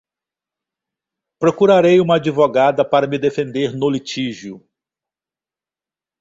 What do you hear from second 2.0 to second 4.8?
uma advogada para me defender no litígio